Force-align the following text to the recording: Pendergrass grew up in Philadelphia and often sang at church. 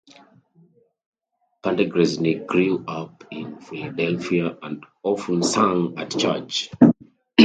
Pendergrass 1.63 2.47
grew 2.47 2.83
up 2.87 3.23
in 3.29 3.61
Philadelphia 3.61 4.57
and 4.63 4.83
often 5.03 5.43
sang 5.43 5.93
at 5.95 6.09
church. 6.17 6.71